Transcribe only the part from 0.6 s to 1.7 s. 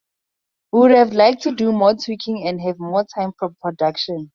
We would have liked to